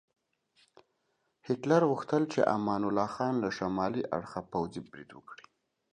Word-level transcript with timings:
هیټلر 1.47 1.81
غوښتل 1.91 2.23
چې 2.33 2.39
امان 2.55 2.81
الله 2.87 3.09
خان 3.15 3.33
له 3.43 3.49
شمالي 3.57 4.03
اړخه 4.15 4.41
پوځي 4.51 4.81
برید 4.89 5.09
وکړي. 5.13 5.45